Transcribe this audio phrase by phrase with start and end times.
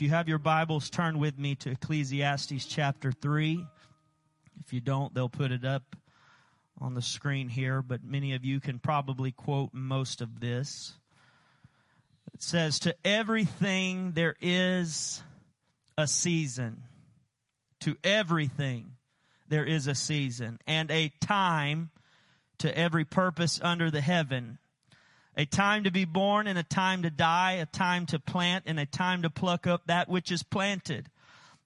[0.00, 3.66] If you have your Bibles, turn with me to Ecclesiastes chapter 3.
[4.58, 5.94] If you don't, they'll put it up
[6.80, 10.94] on the screen here, but many of you can probably quote most of this.
[12.32, 15.22] It says, To everything there is
[15.98, 16.84] a season.
[17.80, 18.92] To everything
[19.50, 21.90] there is a season and a time
[22.60, 24.59] to every purpose under the heaven.
[25.36, 28.78] A time to be born and a time to die, a time to plant and
[28.78, 31.08] a time to pluck up that which is planted.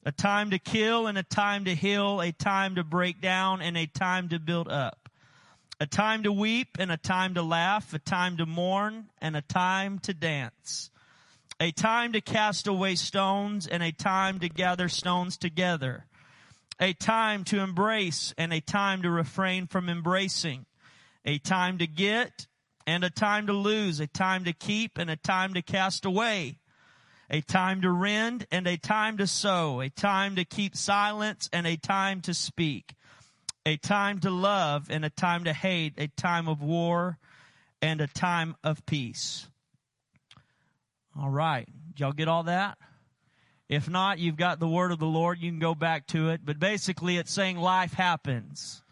[0.04, 3.76] A time to kill and a time to heal, a time to break down and
[3.76, 5.08] a time to build up.
[5.80, 9.42] A time to weep and a time to laugh, a time to mourn and a
[9.42, 10.90] time to dance.
[11.58, 16.06] A time to cast away stones and a time to gather stones together
[16.80, 20.66] a time to embrace and a time to refrain from embracing,
[21.24, 22.46] a time to get
[22.86, 26.58] and a time to lose, a time to keep and a time to cast away,
[27.30, 31.66] a time to rend and a time to sow, a time to keep silence and
[31.66, 32.94] a time to speak,
[33.64, 37.18] a time to love and a time to hate, a time of war
[37.80, 39.48] and a time of peace.
[41.18, 41.68] All right.
[41.88, 42.76] Did y'all get all that?
[43.68, 45.40] If not, you've got the word of the Lord.
[45.40, 46.40] You can go back to it.
[46.44, 48.82] But basically, it's saying life happens.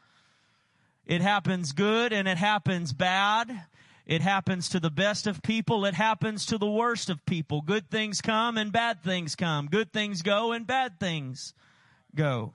[1.05, 3.65] It happens good and it happens bad.
[4.06, 5.84] It happens to the best of people.
[5.84, 7.61] It happens to the worst of people.
[7.62, 9.67] Good things come and bad things come.
[9.67, 11.55] Good things go and bad things
[12.14, 12.55] go.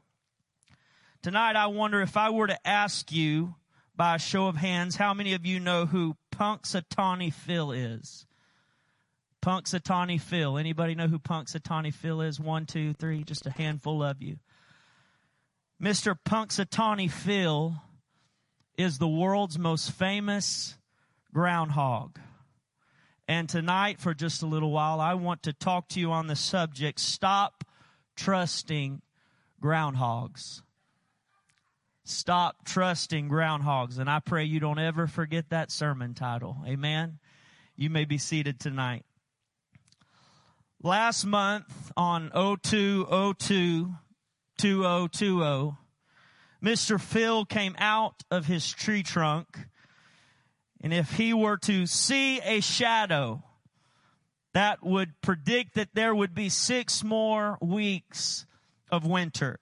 [1.22, 3.56] Tonight, I wonder if I were to ask you
[3.96, 8.26] by a show of hands, how many of you know who Punxsutawney Phil is?
[9.42, 10.58] Punxsutawney Phil.
[10.58, 12.40] Anybody know who Punxsutawney Phil is?
[12.40, 14.38] One, two, three, just a handful of you.
[15.82, 16.16] Mr.
[16.28, 17.76] Punxsutawney Phil
[18.78, 20.76] is the world's most famous
[21.34, 22.20] groundhog.
[23.28, 26.36] And tonight, for just a little while, I want to talk to you on the
[26.36, 27.64] subject stop
[28.16, 29.02] trusting
[29.62, 30.62] groundhogs.
[32.06, 34.00] Stop trusting groundhogs.
[34.00, 36.58] And I pray you don't ever forget that sermon title.
[36.66, 37.20] Amen.
[37.76, 39.04] You may be seated tonight.
[40.82, 43.94] Last month on 0202
[44.58, 45.78] 2020,
[46.64, 47.00] Mr.
[47.00, 49.68] Phil came out of his tree trunk,
[50.82, 53.44] and if he were to see a shadow,
[54.54, 58.46] that would predict that there would be six more weeks
[58.92, 59.60] of winter.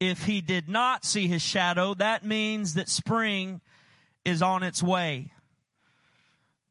[0.00, 3.60] If he did not see his shadow, that means that spring
[4.24, 5.32] is on its way.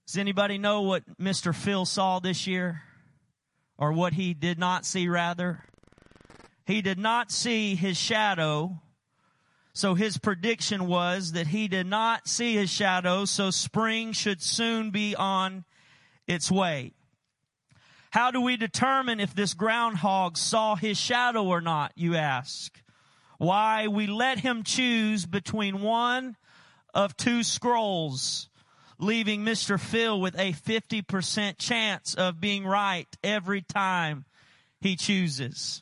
[0.08, 1.56] Does anybody know what Mr.
[1.56, 2.82] Phil saw this year?
[3.82, 5.66] or what he did not see rather.
[6.68, 8.80] He did not see his shadow.
[9.82, 14.92] So his prediction was that he did not see his shadow, so spring should soon
[14.92, 15.66] be on
[16.28, 16.94] its way.
[18.12, 22.80] How do we determine if this groundhog saw his shadow or not, you ask?
[23.40, 26.38] Why, we let him choose between one
[26.94, 28.50] of two scrolls
[29.00, 29.80] leaving Mr.
[29.80, 34.26] Phil with a 50% chance of being right every time
[34.80, 35.82] he chooses.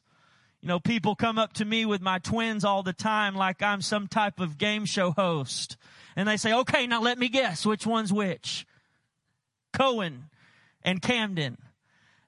[0.62, 3.82] You know, people come up to me with my twins all the time like I'm
[3.82, 5.78] some type of game show host.
[6.16, 8.66] And they say, okay, now let me guess which one's which.
[9.72, 10.26] Cohen
[10.84, 11.58] and Camden.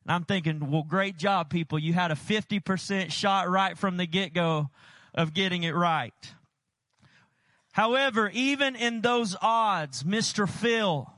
[0.03, 1.77] And I'm thinking, well, great job, people.
[1.77, 4.69] You had a 50% shot right from the get go
[5.13, 6.13] of getting it right.
[7.73, 10.47] However, even in those odds, Mr.
[10.47, 11.11] Phil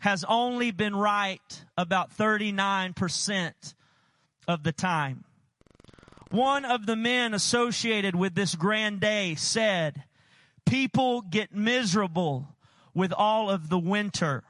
[0.00, 3.74] has only been right about 39%
[4.48, 5.25] of the time.
[6.30, 10.04] One of the men associated with this grand day said,
[10.64, 12.48] people get miserable
[12.94, 14.42] with all of the winter.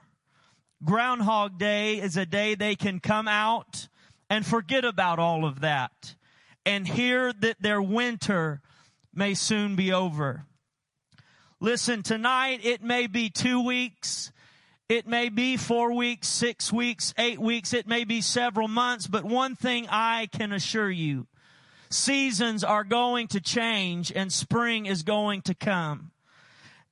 [0.85, 3.89] Groundhog Day is a day they can come out
[4.31, 6.15] and forget about all of that
[6.65, 8.61] and hear that their winter
[9.15, 10.47] may soon be over.
[11.61, 14.33] Listen, tonight it may be two weeks.
[14.89, 17.73] It may be four weeks, six weeks, eight weeks.
[17.73, 21.27] It may be several months, but one thing I can assure you,
[21.91, 26.11] seasons are going to change and spring is going to come.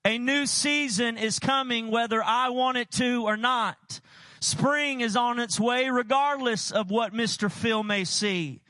[0.04, 4.00] A new season is coming whether I want it to or not.
[4.40, 7.50] Spring is on its way regardless of what Mr.
[7.50, 8.60] Phil may see.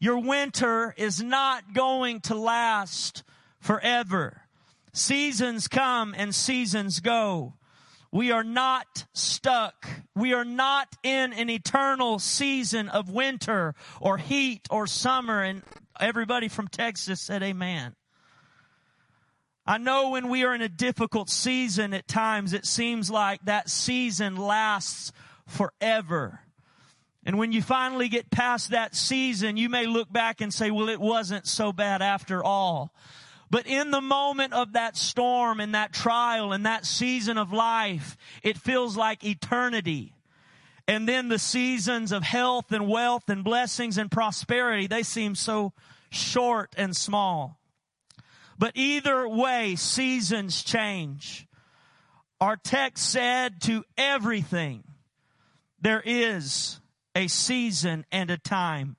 [0.00, 3.22] Your winter is not going to last
[3.60, 4.42] forever.
[4.92, 7.54] Seasons come and seasons go.
[8.14, 9.88] We are not stuck.
[10.14, 15.42] We are not in an eternal season of winter or heat or summer.
[15.42, 15.62] And
[15.98, 17.96] everybody from Texas said amen.
[19.66, 23.68] I know when we are in a difficult season at times, it seems like that
[23.68, 25.10] season lasts
[25.48, 26.38] forever.
[27.26, 30.88] And when you finally get past that season, you may look back and say, well,
[30.88, 32.92] it wasn't so bad after all.
[33.50, 38.16] But in the moment of that storm and that trial and that season of life,
[38.42, 40.14] it feels like eternity.
[40.86, 45.72] And then the seasons of health and wealth and blessings and prosperity, they seem so
[46.10, 47.58] short and small.
[48.58, 51.46] But either way, seasons change.
[52.40, 54.84] Our text said to everything,
[55.80, 56.80] there is
[57.14, 58.96] a season and a time.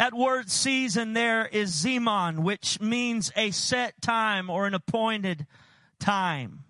[0.00, 5.46] That word season there is Zeman, which means a set time or an appointed
[5.98, 6.64] time.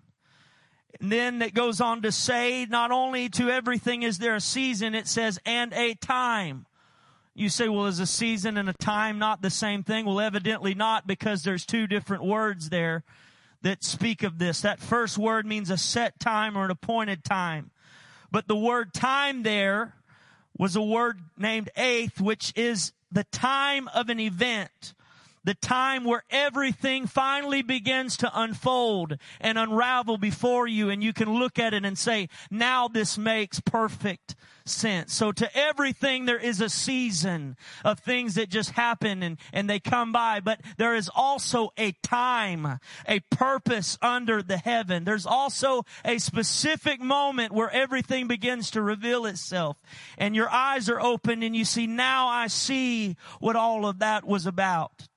[0.99, 4.95] And then it goes on to say, not only to everything is there a season,
[4.95, 6.65] it says, and a time.
[7.33, 10.05] You say, well, is a season and a time not the same thing?
[10.05, 13.05] Well, evidently not because there's two different words there
[13.61, 14.59] that speak of this.
[14.59, 17.71] That first word means a set time or an appointed time.
[18.29, 19.95] But the word time there
[20.57, 24.93] was a word named eth, which is the time of an event.
[25.43, 31.33] The time where everything finally begins to unfold and unravel before you and you can
[31.33, 34.35] look at it and say, now this makes perfect
[34.71, 35.13] sense.
[35.13, 39.79] So to everything there is a season of things that just happen and, and they
[39.79, 45.03] come by, but there is also a time, a purpose under the heaven.
[45.03, 49.77] There's also a specific moment where everything begins to reveal itself
[50.17, 54.25] and your eyes are open and you see, now I see what all of that
[54.25, 55.07] was about.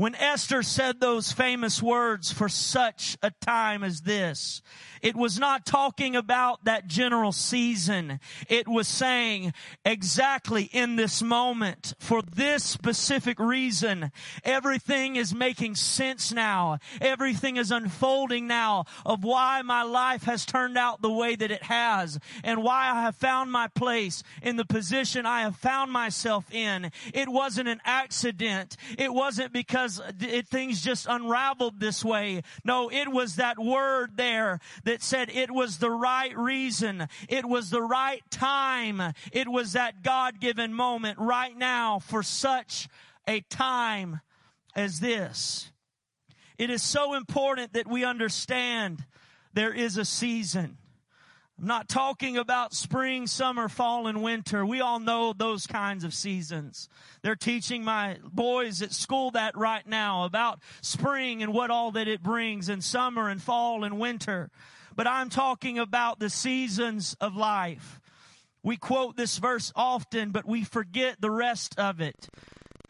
[0.00, 4.62] When Esther said those famous words for such a time as this,
[5.02, 8.20] it was not talking about that general season.
[8.48, 9.52] It was saying
[9.84, 14.12] exactly in this moment, for this specific reason,
[14.44, 16.78] everything is making sense now.
[17.00, 21.62] Everything is unfolding now of why my life has turned out the way that it
[21.64, 26.52] has and why I have found my place in the position I have found myself
[26.52, 26.90] in.
[27.14, 28.76] It wasn't an accident.
[28.98, 32.42] It wasn't because it, things just unraveled this way.
[32.64, 34.60] No, it was that word there
[34.90, 37.06] that said it was the right reason.
[37.28, 39.00] It was the right time.
[39.30, 42.88] It was that God-given moment right now for such
[43.28, 44.18] a time
[44.74, 45.70] as this.
[46.58, 49.04] It is so important that we understand
[49.54, 50.76] there is a season.
[51.56, 54.66] I'm not talking about spring, summer, fall, and winter.
[54.66, 56.88] We all know those kinds of seasons.
[57.22, 62.08] They're teaching my boys at school that right now about spring and what all that
[62.08, 64.50] it brings and summer and fall and winter
[65.00, 68.02] but I'm talking about the seasons of life.
[68.62, 72.28] We quote this verse often, but we forget the rest of it.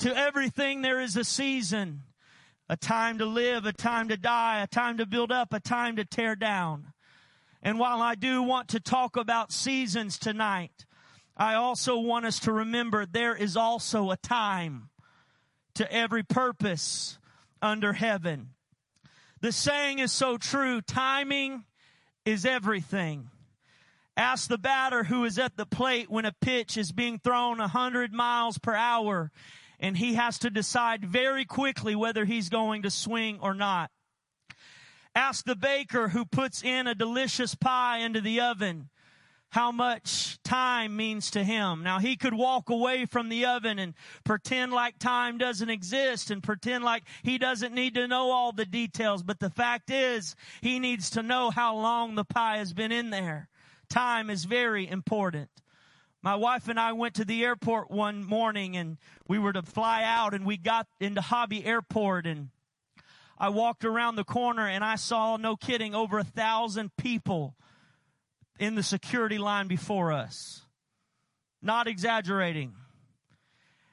[0.01, 2.03] To everything there is a season,
[2.69, 5.95] a time to live, a time to die, a time to build up, a time
[5.95, 6.93] to tear down.
[7.63, 10.87] And while I do want to talk about seasons tonight,
[11.37, 14.91] I also want us to remember there is also a time
[15.77, 17.21] to every purpose
[17.63, 18.49] under heaven.
[19.41, 20.81] The saying is so true.
[20.81, 21.67] Timing
[22.25, 23.29] is everything.
[24.17, 27.69] Ask the batter who is at the plate when a pitch is being thrown a
[27.69, 29.31] hundred miles per hour
[29.79, 33.91] and he has to decide very quickly whether he's going to swing or not.
[35.15, 38.91] Ask the baker who puts in a delicious pie into the oven
[39.51, 41.83] how much time means to him.
[41.83, 46.43] Now he could walk away from the oven and pretend like time doesn't exist and
[46.43, 49.23] pretend like he doesn't need to know all the details.
[49.23, 53.11] But the fact is he needs to know how long the pie has been in
[53.11, 53.49] there.
[53.89, 55.51] Time is very important.
[56.23, 60.05] My wife and I went to the airport one morning and we were to fly
[60.05, 62.51] out and we got into Hobby Airport and
[63.37, 67.57] I walked around the corner and I saw, no kidding, over a thousand people
[68.61, 70.63] in the security line before us.
[71.63, 72.75] Not exaggerating.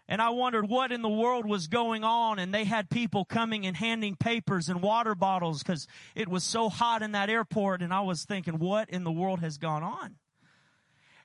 [0.09, 2.37] And I wondered what in the world was going on.
[2.37, 6.69] And they had people coming and handing papers and water bottles because it was so
[6.69, 7.81] hot in that airport.
[7.81, 10.15] And I was thinking, what in the world has gone on?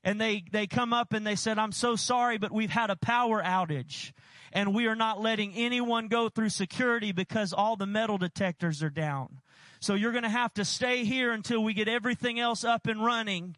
[0.04, 2.96] And they, they come up and they said, I'm so sorry, but we've had a
[2.96, 4.12] power outage
[4.52, 8.90] and we are not letting anyone go through security because all the metal detectors are
[8.90, 9.41] down.
[9.82, 13.04] So you're going to have to stay here until we get everything else up and
[13.04, 13.56] running.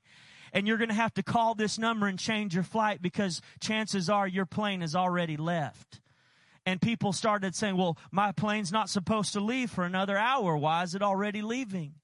[0.54, 4.08] And you're going to have to call this number and change your flight because chances
[4.08, 6.00] are your plane has already left.
[6.64, 10.56] And people started saying, well, my plane's not supposed to leave for another hour.
[10.56, 11.96] Why is it already leaving?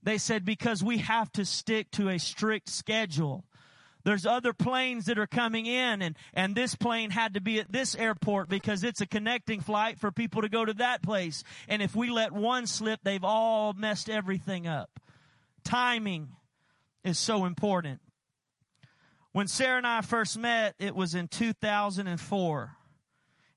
[0.00, 3.44] They said, because we have to stick to a strict schedule.
[4.04, 7.70] There's other planes that are coming in and, and this plane had to be at
[7.70, 11.44] this airport because it's a connecting flight for people to go to that place.
[11.68, 15.00] And if we let one slip, they've all messed everything up.
[15.64, 16.28] Timing
[17.04, 18.00] is so important.
[19.32, 22.76] When Sarah and I first met, it was in 2004.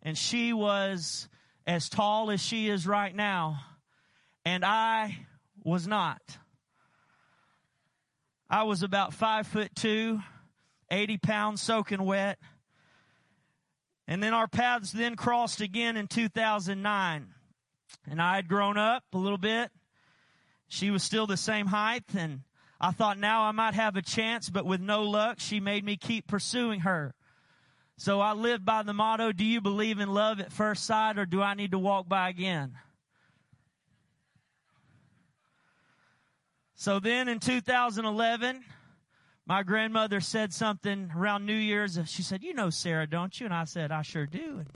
[0.03, 1.27] And she was
[1.65, 3.59] as tall as she is right now.
[4.45, 5.25] And I
[5.63, 6.21] was not.
[8.49, 10.19] I was about five foot two,
[10.89, 12.37] 80 pounds soaking wet.
[14.07, 17.27] And then our paths then crossed again in 2009.
[18.09, 19.71] And I had grown up a little bit.
[20.67, 22.41] She was still the same height and
[22.83, 25.95] I thought now I might have a chance, but with no luck, she made me
[25.95, 27.15] keep pursuing her.
[27.97, 31.25] So I lived by the motto, do you believe in love at first sight or
[31.25, 32.73] do I need to walk by again?
[36.75, 38.65] So then in 2011,
[39.45, 41.99] my grandmother said something around New Year's.
[42.05, 43.45] She said, you know Sarah, don't you?
[43.45, 44.59] And I said, I sure do.
[44.59, 44.67] And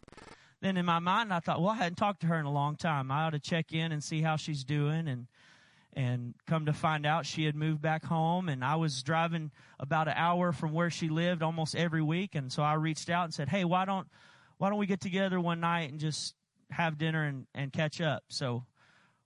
[0.61, 2.75] then in my mind, I thought, well, I hadn't talked to her in a long
[2.75, 3.11] time.
[3.11, 5.07] I ought to check in and see how she's doing.
[5.07, 5.27] And
[5.93, 10.07] and come to find out she had moved back home and I was driving about
[10.07, 13.33] an hour from where she lived almost every week and so I reached out and
[13.33, 14.07] said, "Hey, why don't
[14.57, 16.35] why don't we get together one night and just
[16.69, 18.65] have dinner and and catch up?" So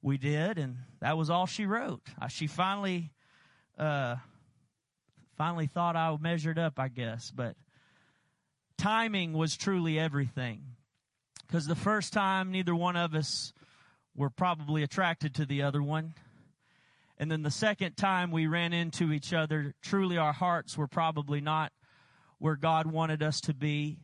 [0.02, 2.04] we did and that was all she wrote.
[2.30, 3.12] She finally
[3.78, 4.16] uh
[5.42, 7.56] finally thought I measured up, I guess, but
[8.78, 10.62] timing was truly everything.
[11.48, 13.52] Cuz the first time neither one of us
[14.14, 16.14] were probably attracted to the other one
[17.18, 21.42] and then the second time we ran into each other, truly our hearts were probably
[21.42, 21.72] not
[22.38, 23.98] where God wanted us to be.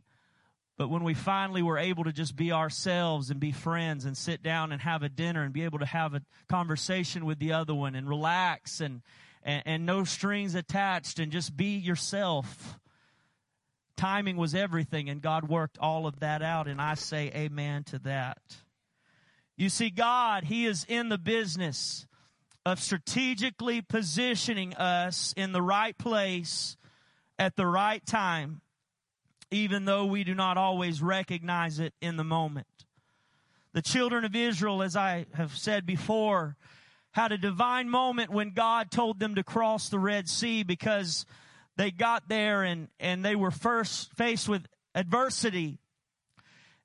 [0.76, 4.42] But when we finally were able to just be ourselves and be friends and sit
[4.42, 7.76] down and have a dinner and be able to have a conversation with the other
[7.76, 9.04] one and relax and,
[9.48, 12.78] and, and no strings attached and just be yourself,
[13.96, 16.68] timing was everything and God worked all of that out.
[16.68, 18.38] And I say amen to that.
[19.56, 22.06] You see, God, He is in the business
[22.66, 26.76] of strategically positioning us in the right place
[27.40, 28.62] at the right time,
[29.50, 32.68] even though we do not always recognize it in the moment.
[33.72, 36.58] The children of Israel, as I have said before,
[37.18, 41.26] had a divine moment when God told them to cross the Red Sea because
[41.76, 45.80] they got there and, and they were first faced with adversity.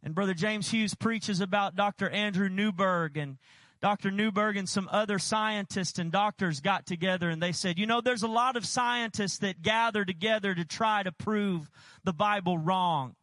[0.02, 2.08] And Brother James Hughes preaches about Dr.
[2.08, 3.36] Andrew Newberg and
[3.82, 4.10] Dr.
[4.10, 8.22] Newberg and some other scientists and doctors got together and they said, you know, there's
[8.22, 11.68] a lot of scientists that gather together to try to prove
[12.04, 13.16] the Bible wrong.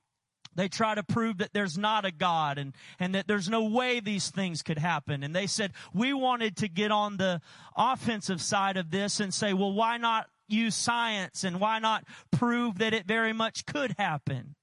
[0.56, 4.00] They try to prove that there's not a God and, and that there's no way
[4.00, 5.24] these things could happen.
[5.24, 7.42] And they said, we wanted to get on the
[7.78, 12.80] offensive side of this and say, well, why not use science and why not prove
[12.80, 14.56] that it very much could happen?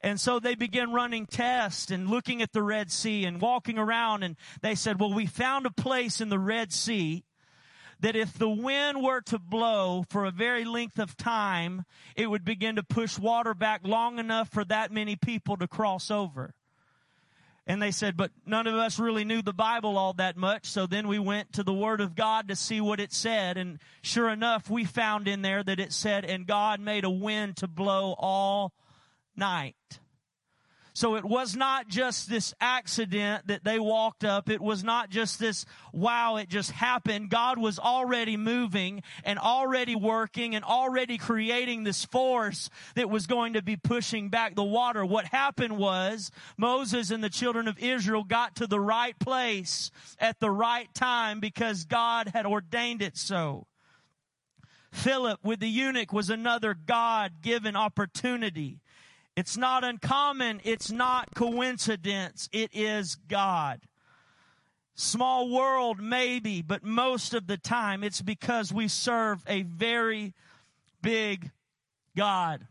[0.00, 4.24] And so they began running tests and looking at the Red Sea and walking around
[4.24, 7.22] and they said, well, we found a place in the Red Sea
[8.02, 11.84] that if the wind were to blow for a very length of time,
[12.16, 16.10] it would begin to push water back long enough for that many people to cross
[16.10, 16.52] over.
[17.64, 20.66] And they said, but none of us really knew the Bible all that much.
[20.66, 23.56] So then we went to the Word of God to see what it said.
[23.56, 27.58] And sure enough, we found in there that it said, and God made a wind
[27.58, 28.72] to blow all
[29.36, 29.76] night.
[30.94, 34.50] So it was not just this accident that they walked up.
[34.50, 37.30] It was not just this, wow, it just happened.
[37.30, 43.54] God was already moving and already working and already creating this force that was going
[43.54, 45.04] to be pushing back the water.
[45.04, 50.40] What happened was Moses and the children of Israel got to the right place at
[50.40, 53.66] the right time because God had ordained it so.
[54.92, 58.81] Philip with the eunuch was another God given opportunity.
[59.36, 60.60] It's not uncommon.
[60.64, 62.48] It's not coincidence.
[62.52, 63.80] It is God.
[64.94, 70.34] Small world, maybe, but most of the time it's because we serve a very
[71.00, 71.50] big
[72.14, 72.66] God.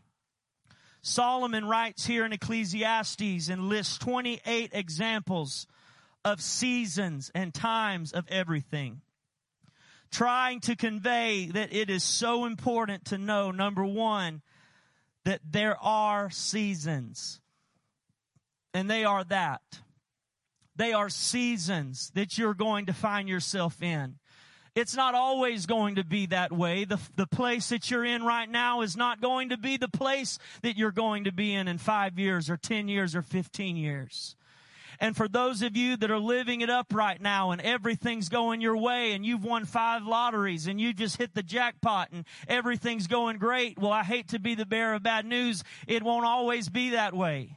[1.02, 5.66] Solomon writes here in Ecclesiastes and lists 28 examples
[6.24, 9.00] of seasons and times of everything.
[10.12, 14.42] Trying to convey that it is so important to know, number one,
[15.24, 17.40] that there are seasons.
[18.74, 19.62] And they are that.
[20.76, 24.16] They are seasons that you're going to find yourself in.
[24.74, 26.84] It's not always going to be that way.
[26.84, 30.38] The, the place that you're in right now is not going to be the place
[30.62, 34.34] that you're going to be in in five years or 10 years or 15 years.
[35.02, 38.60] And for those of you that are living it up right now and everything's going
[38.60, 43.08] your way and you've won five lotteries and you just hit the jackpot and everything's
[43.08, 45.64] going great, well, I hate to be the bearer of bad news.
[45.88, 47.56] It won't always be that way.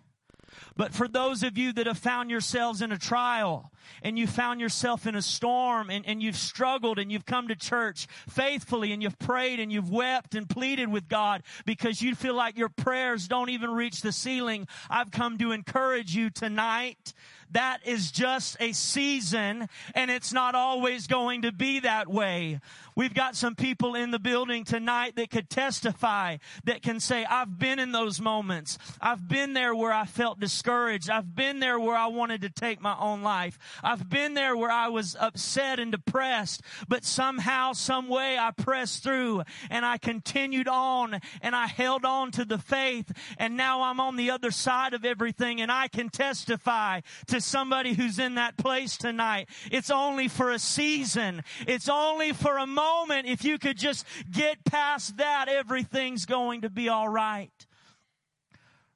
[0.75, 4.59] But for those of you that have found yourselves in a trial and you found
[4.61, 9.01] yourself in a storm and, and you've struggled and you've come to church faithfully and
[9.01, 13.27] you've prayed and you've wept and pleaded with God because you feel like your prayers
[13.27, 17.13] don't even reach the ceiling, I've come to encourage you tonight
[17.51, 22.59] that is just a season and it's not always going to be that way.
[22.95, 27.59] We've got some people in the building tonight that could testify, that can say, I've
[27.59, 28.77] been in those moments.
[29.01, 31.09] I've been there where I felt discouraged.
[31.09, 33.59] I've been there where I wanted to take my own life.
[33.83, 39.03] I've been there where I was upset and depressed, but somehow, some way I pressed
[39.03, 43.99] through and I continued on and I held on to the faith and now I'm
[43.99, 48.57] on the other side of everything and I can testify to somebody who's in that
[48.57, 49.49] place tonight.
[49.71, 51.43] It's only for a season.
[51.67, 53.27] It's only for a moment.
[53.27, 57.51] If you could just get past that, everything's going to be all right.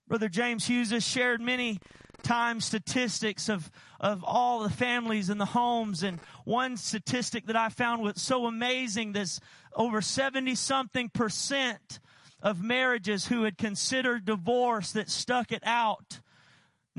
[0.08, 1.80] Brother James Hughes has shared many
[2.24, 6.04] times statistics of, of all the families and the homes.
[6.04, 9.40] And one statistic that I found was so amazing, this
[9.74, 12.00] over 70 something percent
[12.42, 16.20] of marriages who had considered divorce that stuck it out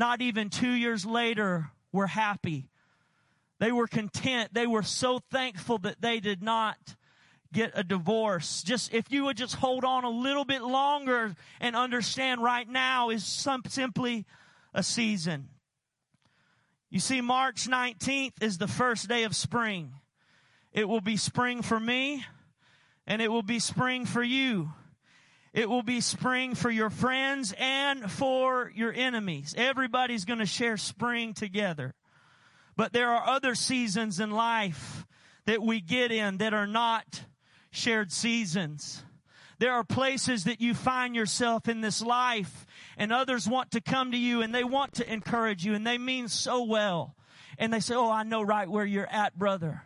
[0.01, 2.71] not even two years later, were happy.
[3.59, 4.55] They were content.
[4.55, 6.97] They were so thankful that they did not
[7.53, 8.63] get a divorce.
[8.63, 13.11] Just if you would just hold on a little bit longer and understand right now
[13.11, 14.25] is some, simply
[14.73, 15.49] a season.
[16.91, 19.93] You see, March 19th is the first day of spring.
[20.73, 22.25] It will be spring for me
[23.07, 24.73] and it will be spring for you.
[25.53, 29.55] It will be spring for your friends and for your enemies.
[29.57, 31.95] Everybody's going to share spring together.
[32.77, 35.05] But there are other seasons in life
[35.47, 37.25] that we get in that are not
[37.73, 39.05] shared seasons.
[39.61, 42.65] There are places that you find yourself in this life
[42.97, 45.99] and others want to come to you and they want to encourage you and they
[45.99, 47.15] mean so well.
[47.59, 49.83] And they say, Oh, I know right where you're at, brother.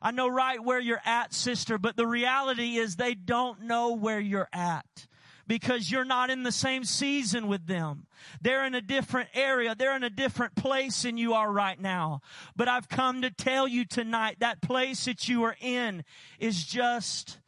[0.00, 4.18] I know right where you're at, sister, but the reality is they don't know where
[4.18, 5.06] you're at
[5.46, 8.06] because you're not in the same season with them.
[8.40, 9.74] They're in a different area.
[9.74, 12.22] They're in a different place than you are right now.
[12.56, 16.02] But I've come to tell you tonight that place that you are in
[16.38, 17.40] is just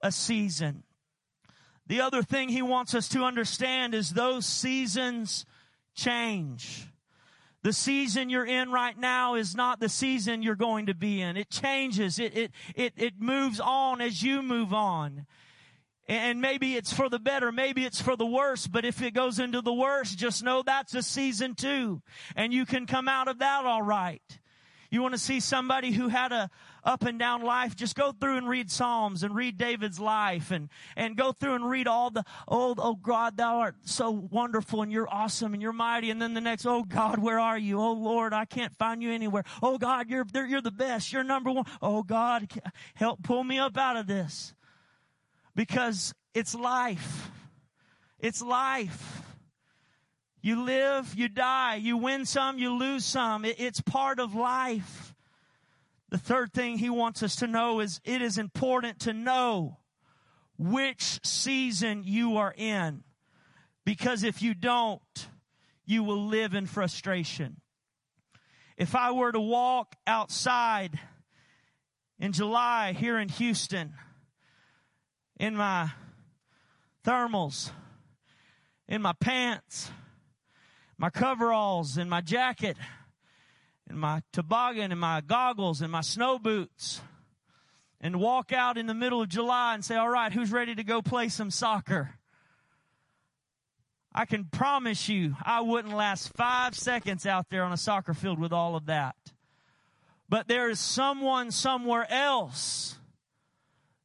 [0.00, 0.82] a season.
[1.86, 5.46] The other thing he wants us to understand is those seasons
[5.94, 6.88] change.
[7.62, 11.36] The season you're in right now is not the season you're going to be in.
[11.36, 12.18] It changes.
[12.18, 15.26] It, it, it, it moves on as you move on.
[16.08, 19.40] And maybe it's for the better, maybe it's for the worse, but if it goes
[19.40, 22.00] into the worse, just know that's a season too.
[22.36, 24.22] And you can come out of that all right.
[24.88, 26.48] You want to see somebody who had a
[26.86, 30.70] up and down life, just go through and read Psalms and read David's life and,
[30.96, 34.92] and go through and read all the, oh, oh God, thou art so wonderful and
[34.92, 36.10] you're awesome and you're mighty.
[36.10, 37.80] And then the next, oh God, where are you?
[37.80, 39.42] Oh Lord, I can't find you anywhere.
[39.60, 41.12] Oh God, you're, you're the best.
[41.12, 41.64] You're number one.
[41.82, 42.48] Oh God,
[42.94, 44.54] help pull me up out of this.
[45.56, 47.30] Because it's life.
[48.20, 49.22] It's life.
[50.40, 53.44] You live, you die, you win some, you lose some.
[53.44, 55.05] it's part of life.
[56.08, 59.78] The third thing he wants us to know is it is important to know
[60.56, 63.02] which season you are in.
[63.84, 65.28] Because if you don't,
[65.84, 67.60] you will live in frustration.
[68.76, 70.98] If I were to walk outside
[72.18, 73.94] in July here in Houston,
[75.38, 75.90] in my
[77.04, 77.70] thermals,
[78.88, 79.90] in my pants,
[80.98, 82.76] my coveralls, in my jacket,
[83.88, 87.00] in my toboggan, and my goggles, and my snow boots,
[88.00, 90.84] and walk out in the middle of July and say, All right, who's ready to
[90.84, 92.18] go play some soccer?
[94.14, 98.38] I can promise you I wouldn't last five seconds out there on a soccer field
[98.38, 99.16] with all of that.
[100.28, 102.96] But there is someone somewhere else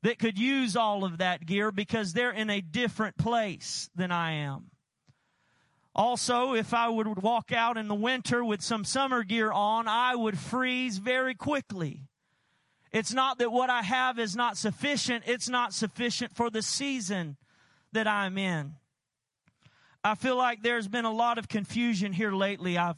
[0.04, 4.34] that could use all of that gear because they're in a different place than I
[4.34, 4.71] am.
[5.94, 10.16] Also, if I would walk out in the winter with some summer gear on, I
[10.16, 12.04] would freeze very quickly.
[12.94, 15.24] It's not that what I have is not sufficient.
[15.28, 17.38] It's not sufficient for the season
[17.92, 18.76] that I'm in.
[20.04, 22.78] I feel like there's been a lot of confusion here lately.
[22.78, 22.98] I've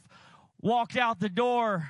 [0.60, 1.88] walked out the door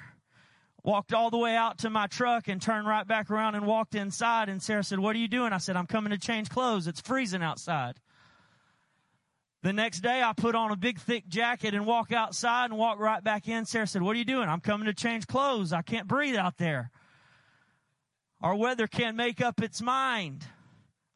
[0.84, 3.94] walked all the way out to my truck and turned right back around and walked
[3.94, 4.48] inside.
[4.48, 5.52] And Sarah said, What are you doing?
[5.52, 6.86] I said, I'm coming to change clothes.
[6.86, 7.98] It's freezing outside.
[9.64, 12.98] The next day, I put on a big thick jacket and walk outside and walk
[12.98, 13.64] right back in.
[13.64, 14.46] Sarah said, What are you doing?
[14.46, 15.72] I'm coming to change clothes.
[15.72, 16.90] I can't breathe out there.
[18.42, 20.44] Our weather can't make up its mind.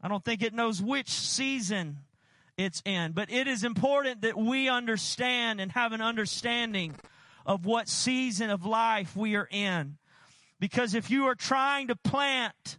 [0.00, 1.98] I don't think it knows which season
[2.56, 3.12] it's in.
[3.12, 6.94] But it is important that we understand and have an understanding
[7.44, 9.98] of what season of life we are in.
[10.58, 12.78] Because if you are trying to plant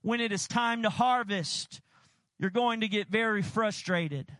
[0.00, 1.80] when it is time to harvest,
[2.38, 4.30] you're going to get very frustrated.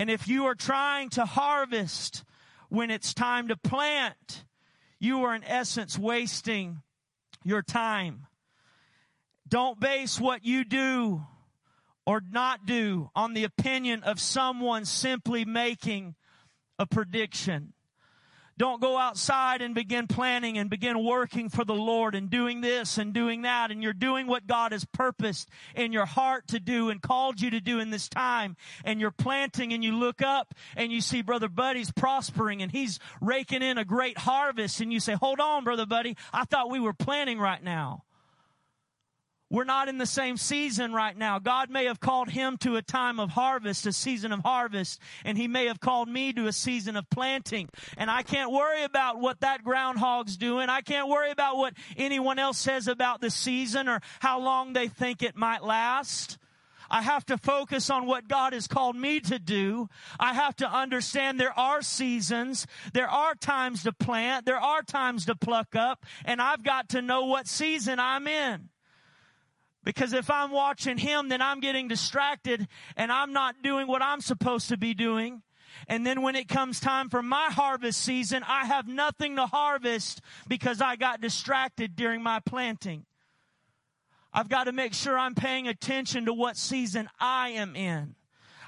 [0.00, 2.24] And if you are trying to harvest
[2.70, 4.46] when it's time to plant,
[4.98, 6.80] you are in essence wasting
[7.44, 8.26] your time.
[9.46, 11.26] Don't base what you do
[12.06, 16.14] or not do on the opinion of someone simply making
[16.78, 17.74] a prediction.
[18.60, 22.98] Don't go outside and begin planning and begin working for the Lord and doing this
[22.98, 23.70] and doing that.
[23.70, 27.48] And you're doing what God has purposed in your heart to do and called you
[27.52, 28.58] to do in this time.
[28.84, 32.98] And you're planting and you look up and you see Brother Buddy's prospering and he's
[33.22, 34.82] raking in a great harvest.
[34.82, 36.18] And you say, hold on, Brother Buddy.
[36.30, 38.04] I thought we were planting right now.
[39.50, 41.40] We're not in the same season right now.
[41.40, 45.36] God may have called him to a time of harvest, a season of harvest, and
[45.36, 47.68] he may have called me to a season of planting.
[47.96, 50.68] And I can't worry about what that groundhog's doing.
[50.68, 54.86] I can't worry about what anyone else says about the season or how long they
[54.86, 56.38] think it might last.
[56.88, 59.88] I have to focus on what God has called me to do.
[60.18, 62.68] I have to understand there are seasons.
[62.92, 64.46] There are times to plant.
[64.46, 66.04] There are times to pluck up.
[66.24, 68.68] And I've got to know what season I'm in.
[69.84, 74.20] Because if I'm watching him, then I'm getting distracted and I'm not doing what I'm
[74.20, 75.42] supposed to be doing.
[75.88, 80.20] And then when it comes time for my harvest season, I have nothing to harvest
[80.48, 83.06] because I got distracted during my planting.
[84.32, 88.14] I've got to make sure I'm paying attention to what season I am in.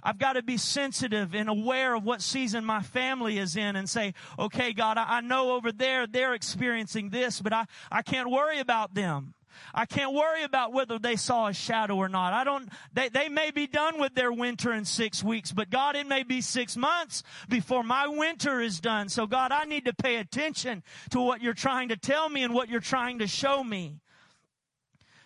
[0.03, 3.89] I've got to be sensitive and aware of what season my family is in and
[3.89, 8.59] say, okay, God, I know over there they're experiencing this, but I, I can't worry
[8.59, 9.35] about them.
[9.75, 12.33] I can't worry about whether they saw a shadow or not.
[12.33, 15.97] I don't, they, they may be done with their winter in six weeks, but God,
[15.97, 19.09] it may be six months before my winter is done.
[19.09, 22.55] So God, I need to pay attention to what you're trying to tell me and
[22.55, 24.01] what you're trying to show me.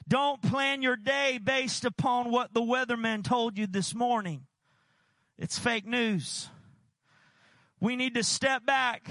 [0.08, 4.46] Don't plan your day based upon what the weatherman told you this morning.
[5.38, 6.48] It's fake news.
[7.80, 9.08] We need to step back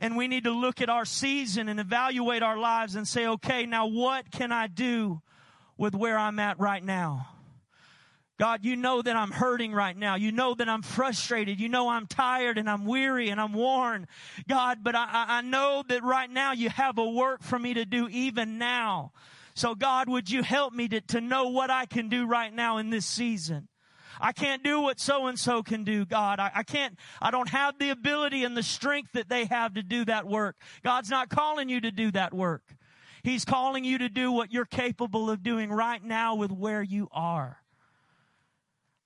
[0.00, 3.66] and we need to look at our season and evaluate our lives and say, okay,
[3.66, 5.20] now what can I do
[5.76, 7.28] with where I'm at right now?
[8.38, 10.14] God, you know that I'm hurting right now.
[10.14, 11.60] You know that I'm frustrated.
[11.60, 14.08] You know I'm tired and I'm weary and I'm worn.
[14.48, 17.84] God, but I, I know that right now you have a work for me to
[17.84, 19.12] do even now.
[19.54, 22.78] So God, would you help me to, to know what I can do right now
[22.78, 23.68] in this season?
[24.20, 26.38] I can't do what so and so can do, God.
[26.38, 29.82] I, I can't, I don't have the ability and the strength that they have to
[29.82, 30.56] do that work.
[30.84, 32.62] God's not calling you to do that work.
[33.22, 37.08] He's calling you to do what you're capable of doing right now with where you
[37.12, 37.58] are.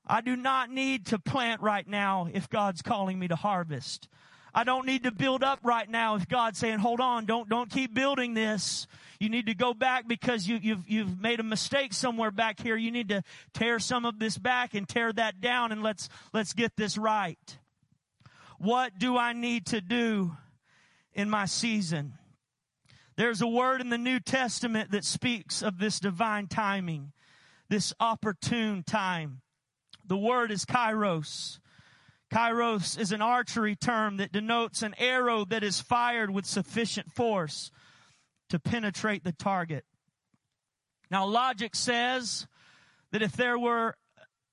[0.07, 4.09] I do not need to plant right now if God's calling me to harvest.
[4.55, 7.69] I don't need to build up right now if God's saying, hold on, don't, don't
[7.71, 8.87] keep building this.
[9.19, 12.77] You need to go back because you, you've, you've made a mistake somewhere back here.
[12.77, 16.53] You need to tear some of this back and tear that down and let's, let's
[16.53, 17.59] get this right.
[18.59, 20.37] What do I need to do
[21.13, 22.15] in my season?
[23.17, 27.13] There's a word in the New Testament that speaks of this divine timing,
[27.69, 29.41] this opportune time.
[30.07, 31.59] The word is kairos.
[32.35, 37.71] Kairos is an archery term that denotes an arrow that is fired with sufficient force
[38.49, 39.85] to penetrate the target.
[41.13, 42.49] Now, logic says
[43.13, 43.95] that if there were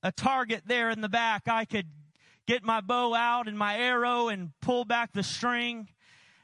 [0.04, 1.88] a target there in the back, I could
[2.46, 5.88] get my bow out and my arrow and pull back the string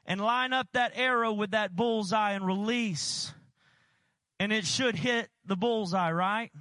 [0.07, 3.31] and line up that arrow with that bullseye and release.
[4.39, 6.51] And it should hit the bullseye, right?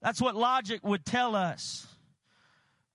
[0.00, 1.88] That's what logic would tell us.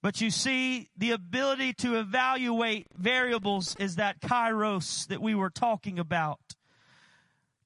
[0.05, 5.97] But you see, the ability to evaluate variables is that kairos that we were talking
[5.97, 6.37] about.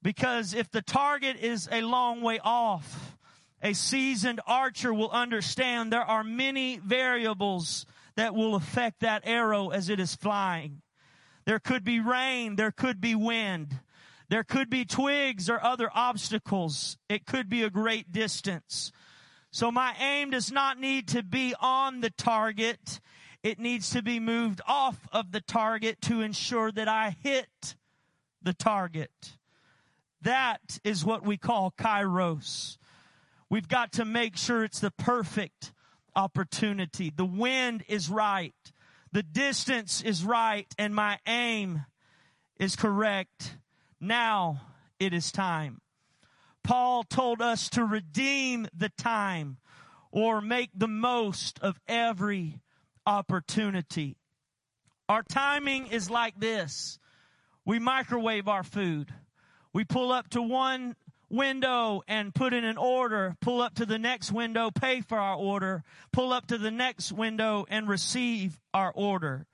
[0.02, 3.14] Because if the target is a long way off,
[3.62, 7.84] a seasoned archer will understand there are many variables
[8.16, 10.80] that will affect that arrow as it is flying.
[11.44, 13.80] There could be rain, there could be wind,
[14.30, 16.96] there could be twigs or other obstacles.
[17.06, 18.92] It could be a great distance.
[19.50, 23.00] So my aim does not need to be on the target.
[23.42, 27.74] It needs to be moved off of the target to ensure that I hit
[28.42, 29.36] the target.
[30.22, 32.76] That is what we call kairos.
[33.48, 35.72] We've got to make sure it's the perfect
[36.14, 37.12] opportunity.
[37.14, 38.54] The wind is right.
[39.12, 41.84] The distance is right and my aim
[42.58, 43.56] is correct.
[44.00, 44.60] Now
[45.00, 45.79] it is time.
[46.62, 49.58] Paul told us to redeem the time
[50.12, 52.60] or make the most of every
[53.06, 54.16] opportunity.
[55.08, 56.98] Our timing is like this.
[57.64, 59.12] We microwave our food.
[59.72, 60.96] We pull up to one
[61.28, 65.36] window and put in an order, pull up to the next window, pay for our
[65.36, 69.46] order, pull up to the next window and receive our order.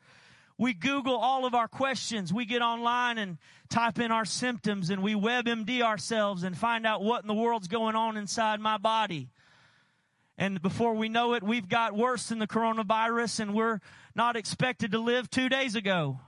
[0.59, 2.33] We Google all of our questions.
[2.33, 3.37] We get online and
[3.69, 7.69] type in our symptoms and we WebMD ourselves and find out what in the world's
[7.69, 9.29] going on inside my body.
[10.39, 13.81] And before we know it, we've got worse than the coronavirus and we're
[14.15, 16.21] not expected to live two days ago.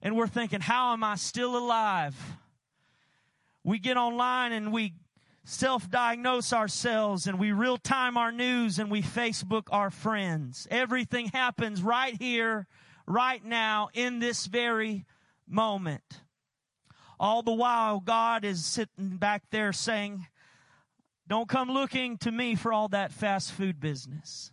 [0.00, 2.16] And we're thinking, how am I still alive?
[3.64, 4.94] We get online and we
[5.44, 10.68] self-diagnose ourselves and we real-time our news and we Facebook our friends.
[10.70, 12.68] Everything happens right here
[13.08, 15.06] right now in this very
[15.48, 16.20] moment.
[17.18, 20.26] All the while, God is sitting back there saying,
[21.26, 24.52] Don't come looking to me for all that fast food business.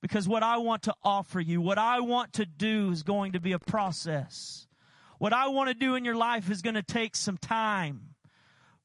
[0.00, 3.40] Because what I want to offer you, what I want to do is going to
[3.40, 4.66] be a process.
[5.18, 8.14] What I want to do in your life is going to take some time.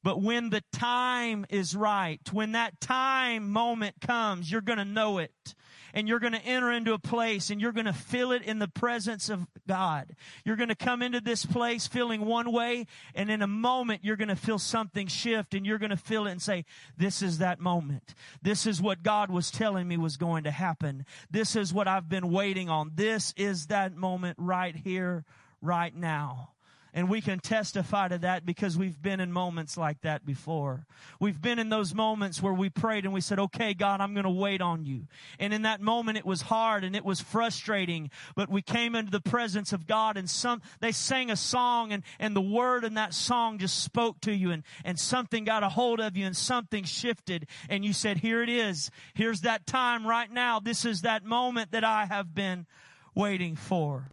[0.02, 5.18] But when the time is right, when that time moment comes, you're going to know
[5.18, 5.54] it
[5.94, 8.58] and you're going to enter into a place and you're going to feel it in
[8.58, 10.14] the presence of God.
[10.44, 14.16] You're going to come into this place feeling one way and in a moment you're
[14.16, 16.64] going to feel something shift and you're going to feel it and say,
[16.96, 18.14] this is that moment.
[18.42, 21.04] This is what God was telling me was going to happen.
[21.30, 22.92] This is what I've been waiting on.
[22.94, 25.24] This is that moment right here,
[25.60, 26.50] right now.
[26.92, 30.86] And we can testify to that because we've been in moments like that before.
[31.20, 34.24] We've been in those moments where we prayed and we said, okay, God, I'm going
[34.24, 35.06] to wait on you.
[35.38, 39.10] And in that moment, it was hard and it was frustrating, but we came into
[39.10, 42.94] the presence of God and some, they sang a song and, and the word in
[42.94, 46.36] that song just spoke to you and, and something got a hold of you and
[46.36, 48.90] something shifted and you said, here it is.
[49.14, 50.58] Here's that time right now.
[50.58, 52.66] This is that moment that I have been
[53.14, 54.08] waiting for.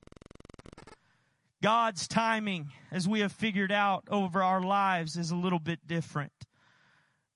[1.62, 6.32] God's timing, as we have figured out over our lives, is a little bit different.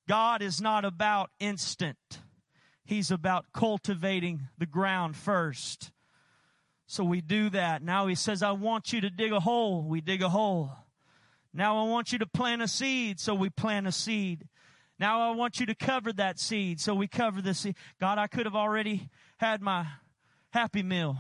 [0.07, 1.97] God is not about instant.
[2.83, 5.91] He's about cultivating the ground first.
[6.85, 7.81] So we do that.
[7.81, 9.83] Now he says, I want you to dig a hole.
[9.83, 10.71] We dig a hole.
[11.53, 13.19] Now I want you to plant a seed.
[13.19, 14.47] So we plant a seed.
[14.99, 16.79] Now I want you to cover that seed.
[16.79, 17.75] So we cover the seed.
[17.99, 19.87] God, I could have already had my
[20.51, 21.17] happy meal.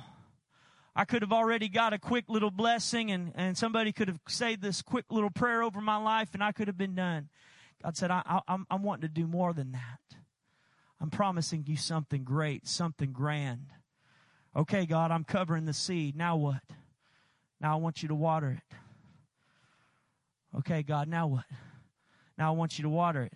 [0.95, 4.61] I could have already got a quick little blessing and, and somebody could have said
[4.61, 7.29] this quick little prayer over my life and I could have been done.
[7.81, 10.17] God said, I, I, I'm, I'm wanting to do more than that.
[10.99, 13.67] I'm promising you something great, something grand.
[14.55, 16.15] Okay, God, I'm covering the seed.
[16.15, 16.61] Now what?
[17.61, 18.75] Now I want you to water it.
[20.57, 21.45] Okay, God, now what?
[22.37, 23.33] Now I want you to water it.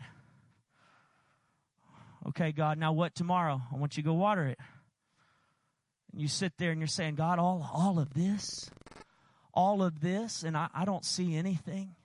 [2.27, 3.61] Okay, God, now what tomorrow?
[3.71, 4.59] I want you to go water it.
[6.15, 8.69] You sit there and you're saying, God, all, all of this,
[9.54, 11.95] all of this, and I, I don't see anything.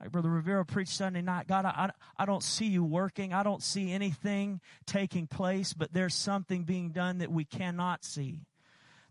[0.00, 3.32] Like Brother Rivera preached Sunday night, God, I, I don't see you working.
[3.32, 8.42] I don't see anything taking place, but there's something being done that we cannot see.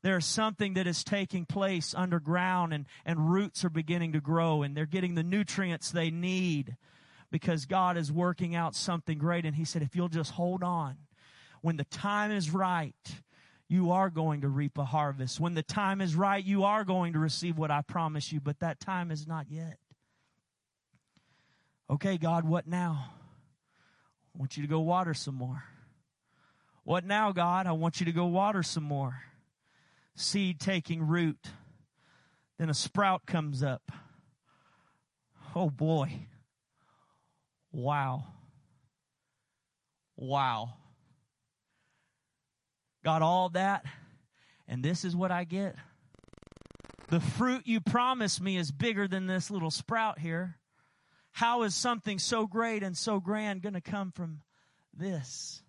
[0.02, 4.78] There's something that is taking place underground and, and roots are beginning to grow and
[4.78, 6.78] they're getting the nutrients they need
[7.32, 9.46] because God is working out something great.
[9.46, 10.96] And He said, if you'll just hold on,
[11.62, 12.94] when the time is right,
[13.70, 15.40] you are going to reap a harvest.
[15.40, 18.60] When the time is right, you are going to receive what I promise you, but
[18.62, 19.78] that time is not yet.
[21.90, 23.12] Okay, God, what now?
[24.34, 25.64] I want you to go water some more.
[26.84, 27.68] What now, God?
[27.68, 29.22] I want you to go water some more.
[30.16, 31.48] Seed taking root.
[32.58, 33.92] Then a sprout comes up.
[35.56, 36.28] Oh boy.
[37.72, 38.24] Wow.
[40.16, 40.74] Wow
[43.08, 43.86] got all that,
[44.68, 45.78] and this is what I get.
[47.08, 50.58] The fruit you promised me is bigger than this little sprout here.
[51.32, 54.42] How is something so great and so grand going to come from
[54.94, 55.62] this?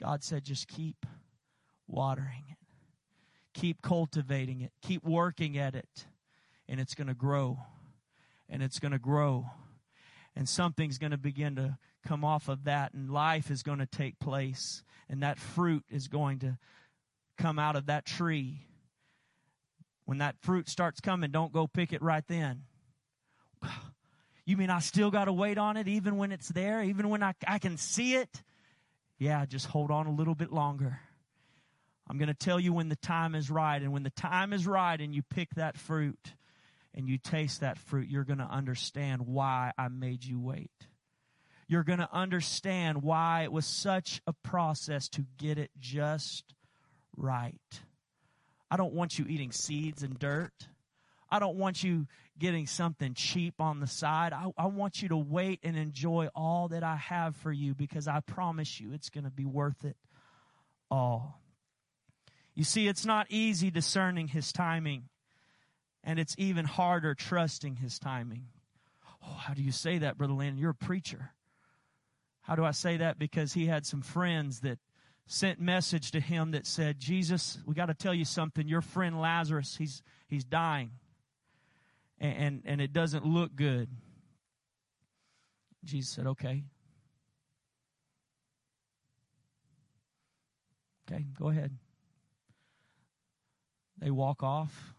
[0.00, 1.04] God said, just keep
[1.88, 2.58] watering it,
[3.52, 6.06] keep cultivating it, keep working at it,
[6.68, 7.58] and it's going to grow,
[8.48, 9.46] and it's going to grow,
[10.36, 13.86] and something's going to begin to come off of that, and life is going to
[13.86, 16.58] take place, and that fruit is going to
[17.36, 18.62] come out of that tree.
[20.06, 22.62] When that fruit starts coming, don't go pick it right then.
[24.44, 27.22] You mean I still got to wait on it even when it's there, even when
[27.22, 28.42] I, I can see it?
[29.18, 30.98] Yeah, just hold on a little bit longer.
[32.08, 33.82] I'm going to tell you when the time is right.
[33.82, 36.32] And when the time is right and you pick that fruit
[36.94, 40.87] and you taste that fruit, you're going to understand why I made you wait
[41.68, 46.54] you're going to understand why it was such a process to get it just
[47.16, 47.60] right.
[48.70, 50.52] I don't want you eating seeds and dirt.
[51.30, 52.06] I don't want you
[52.38, 54.32] getting something cheap on the side.
[54.32, 58.08] I, I want you to wait and enjoy all that I have for you because
[58.08, 59.96] I promise you it's going to be worth it
[60.90, 61.42] all.
[62.54, 65.04] You see, it's not easy discerning his timing,
[66.02, 68.46] and it's even harder trusting his timing.
[69.22, 70.58] Oh, how do you say that, Brother Landon?
[70.58, 71.32] You're a preacher.
[72.48, 73.18] How do I say that?
[73.18, 74.78] Because he had some friends that
[75.26, 78.66] sent message to him that said, Jesus, we got to tell you something.
[78.66, 80.92] Your friend Lazarus, he's, he's dying.
[82.18, 83.90] And, and, and it doesn't look good.
[85.84, 86.64] Jesus said, okay.
[91.12, 91.76] Okay, go ahead.
[93.98, 94.94] They walk off,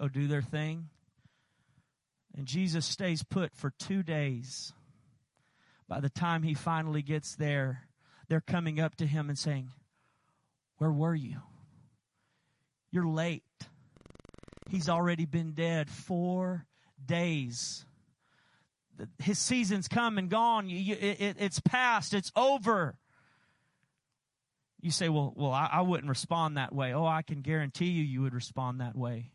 [0.00, 0.88] go do their thing.
[2.36, 4.72] And Jesus stays put for two days.
[5.88, 7.88] By the time he finally gets there,
[8.28, 9.70] they're coming up to him and saying,
[10.76, 11.38] Where were you?
[12.90, 13.42] You're late.
[14.70, 16.66] He's already been dead four
[17.04, 17.86] days.
[19.18, 20.66] His season's come and gone.
[20.68, 22.12] it's past.
[22.12, 22.96] It's over.
[24.80, 26.92] You say, well, well, I, I wouldn't respond that way.
[26.92, 29.30] Oh, I can guarantee you, you would respond that way.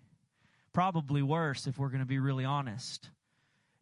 [0.72, 3.10] Probably worse if we're going to be really honest.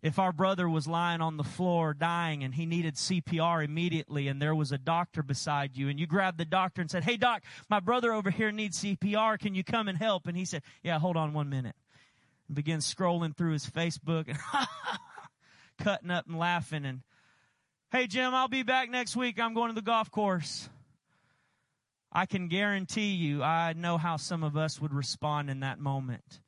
[0.01, 4.41] If our brother was lying on the floor dying and he needed CPR immediately and
[4.41, 7.43] there was a doctor beside you and you grabbed the doctor and said, Hey doc,
[7.69, 9.37] my brother over here needs CPR.
[9.37, 10.25] Can you come and help?
[10.25, 11.75] And he said, Yeah, hold on one minute.
[12.47, 14.39] And begins scrolling through his Facebook and
[15.77, 17.01] cutting up and laughing and,
[17.91, 19.39] Hey Jim, I'll be back next week.
[19.39, 20.67] I'm going to the golf course.
[22.11, 26.41] I can guarantee you, I know how some of us would respond in that moment.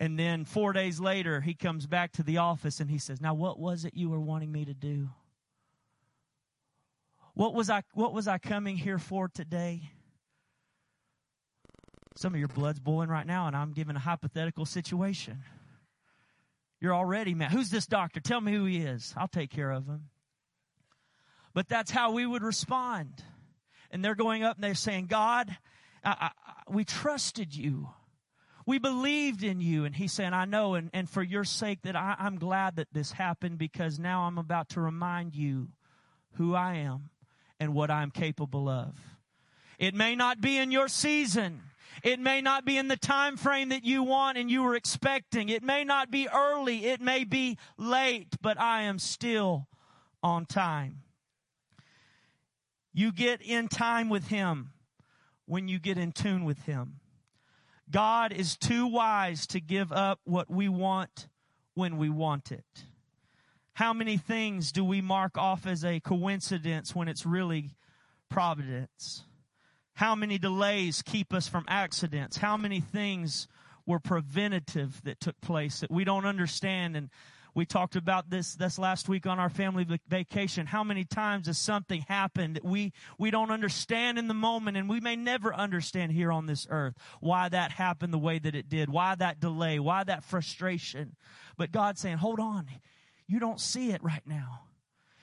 [0.00, 3.34] And then four days later, he comes back to the office and he says, Now,
[3.34, 5.10] what was it you were wanting me to do?
[7.34, 9.82] What was I, what was I coming here for today?
[12.16, 15.44] Some of your blood's boiling right now, and I'm giving a hypothetical situation.
[16.80, 17.52] You're already mad.
[17.52, 18.20] Who's this doctor?
[18.20, 19.14] Tell me who he is.
[19.16, 20.10] I'll take care of him.
[21.54, 23.22] But that's how we would respond.
[23.90, 25.56] And they're going up and they're saying, God,
[26.04, 27.88] I, I, we trusted you.
[28.68, 29.86] We believed in you.
[29.86, 30.74] And he's saying, I know.
[30.74, 34.36] And, and for your sake that I, I'm glad that this happened because now I'm
[34.36, 35.68] about to remind you
[36.32, 37.08] who I am
[37.58, 38.94] and what I'm capable of.
[39.78, 41.62] It may not be in your season.
[42.02, 45.48] It may not be in the time frame that you want and you were expecting.
[45.48, 46.84] It may not be early.
[46.84, 49.66] It may be late, but I am still
[50.22, 51.04] on time.
[52.92, 54.72] You get in time with Him
[55.46, 57.00] when you get in tune with Him.
[57.90, 61.28] God is too wise to give up what we want
[61.74, 62.64] when we want it.
[63.72, 67.70] How many things do we mark off as a coincidence when it's really
[68.28, 69.24] providence?
[69.94, 72.36] How many delays keep us from accidents?
[72.36, 73.48] How many things
[73.86, 77.08] were preventative that took place that we don't understand and
[77.58, 80.64] we talked about this this last week on our family vacation.
[80.64, 84.88] How many times has something happened that we we don't understand in the moment, and
[84.88, 88.68] we may never understand here on this earth why that happened the way that it
[88.68, 91.16] did, why that delay, why that frustration.
[91.56, 92.68] But God's saying, "Hold on,
[93.26, 94.60] you don't see it right now."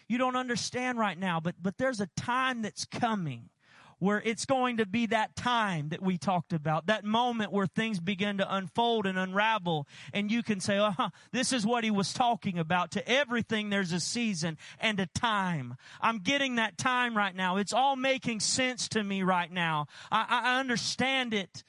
[0.09, 3.49] You don't understand right now, but, but there's a time that's coming
[3.99, 7.99] where it's going to be that time that we talked about, that moment where things
[7.99, 12.13] begin to unfold and unravel, and you can say, uh-huh, this is what he was
[12.13, 12.91] talking about.
[12.91, 15.75] To everything, there's a season and a time.
[16.01, 17.57] I'm getting that time right now.
[17.57, 19.87] It's all making sense to me right now.
[20.11, 21.63] I, I understand it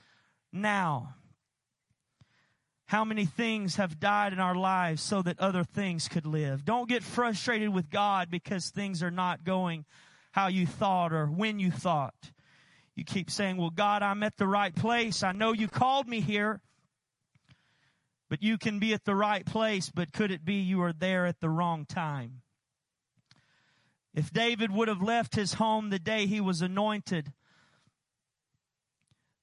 [0.52, 1.14] now.
[2.86, 6.64] How many things have died in our lives so that other things could live?
[6.64, 9.84] Don't get frustrated with God because things are not going
[10.36, 12.30] how you thought or when you thought.
[12.94, 15.22] You keep saying, well, God, I'm at the right place.
[15.22, 16.60] I know you called me here.
[18.28, 21.24] But you can be at the right place, but could it be you are there
[21.24, 22.42] at the wrong time?
[24.12, 27.32] If David would have left his home the day he was anointed,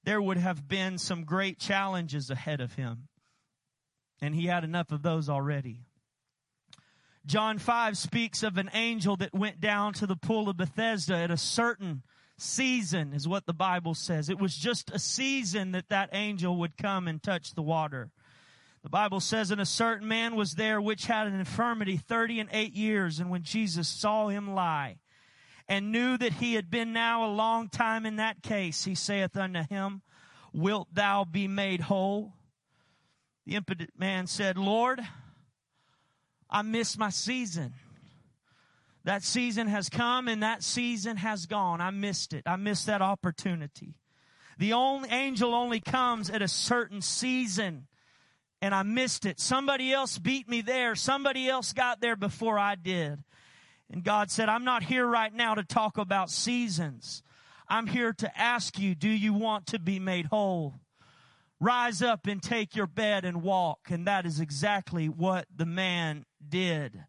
[0.03, 3.07] there would have been some great challenges ahead of him.
[4.21, 5.85] And he had enough of those already.
[7.25, 11.31] John 5 speaks of an angel that went down to the pool of Bethesda at
[11.31, 12.03] a certain
[12.37, 14.29] season is what the Bible says.
[14.29, 18.11] It was just a season that that angel would come and touch the water.
[18.83, 22.49] The Bible says, and a certain man was there which had an infirmity thirty and
[22.51, 23.19] eight years.
[23.19, 24.97] And when Jesus saw him lie
[25.69, 29.37] and knew that he had been now a long time in that case, he saith
[29.37, 30.01] unto him,
[30.51, 32.33] Wilt thou be made whole?
[33.45, 35.01] The impotent man said, Lord,
[36.53, 37.73] I missed my season.
[39.05, 41.81] That season has come and that season has gone.
[41.81, 42.43] I missed it.
[42.45, 43.95] I missed that opportunity.
[44.59, 47.87] The only angel only comes at a certain season
[48.61, 49.41] and I missed it.
[49.41, 50.95] Somebody else beat me there.
[50.95, 53.21] Somebody else got there before I did.
[53.91, 57.23] And God said, I'm not here right now to talk about seasons.
[57.67, 60.75] I'm here to ask you, do you want to be made whole?
[61.59, 63.79] Rise up and take your bed and walk.
[63.89, 67.05] And that is exactly what the man did.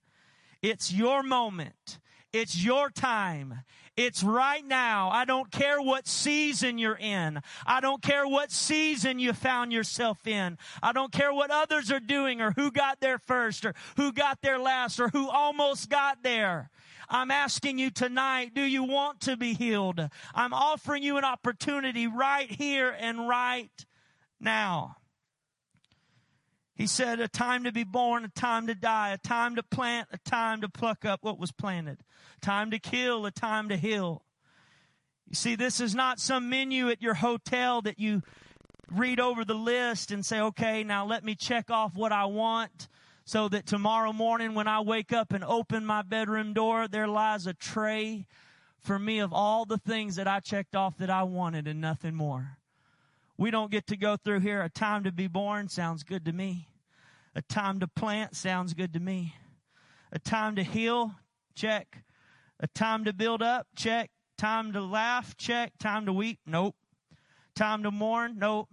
[0.63, 1.99] It's your moment.
[2.33, 3.63] It's your time.
[3.97, 5.09] It's right now.
[5.11, 7.41] I don't care what season you're in.
[7.65, 10.59] I don't care what season you found yourself in.
[10.83, 14.43] I don't care what others are doing or who got there first or who got
[14.43, 16.71] there last or who almost got there.
[17.09, 20.01] I'm asking you tonight, do you want to be healed?
[20.35, 23.71] I'm offering you an opportunity right here and right
[24.41, 24.97] now.
[26.75, 30.09] He said, a time to be born, a time to die, a time to plant,
[30.13, 31.99] a time to pluck up what was planted,
[32.41, 34.25] time to kill, a time to heal.
[35.29, 38.23] You see, this is not some menu at your hotel that you
[38.91, 42.89] read over the list and say, okay, now let me check off what I want
[43.25, 47.47] so that tomorrow morning when I wake up and open my bedroom door, there lies
[47.47, 48.27] a tray
[48.79, 52.15] for me of all the things that I checked off that I wanted and nothing
[52.15, 52.59] more.
[53.37, 54.63] We don't get to go through here.
[54.63, 56.69] A time to be born sounds good to me.
[57.35, 59.35] A time to plant sounds good to me.
[60.13, 61.13] A time to heal,
[61.55, 62.05] check.
[62.61, 64.11] A time to build up, check.
[64.39, 65.73] Time to laugh, check.
[65.79, 66.77] Time to weep, nope.
[67.57, 68.69] Time to mourn, nope.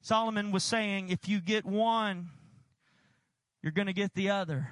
[0.00, 2.30] Solomon was saying if you get one,
[3.62, 4.68] you're going to get the other.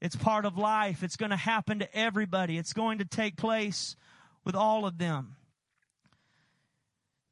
[0.00, 1.02] It's part of life.
[1.02, 2.58] It's going to happen to everybody.
[2.58, 3.96] It's going to take place
[4.44, 5.36] with all of them.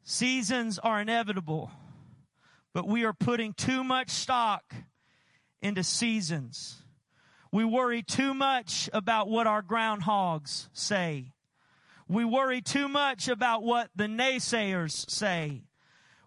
[0.03, 1.71] Seasons are inevitable,
[2.73, 4.75] but we are putting too much stock
[5.63, 6.83] into seasons.
[7.53, 11.33] We worry too much about what our groundhogs say.
[12.09, 15.63] We worry too much about what the naysayers say.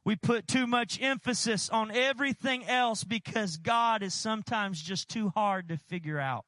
[0.05, 5.69] We put too much emphasis on everything else because God is sometimes just too hard
[5.69, 6.45] to figure out.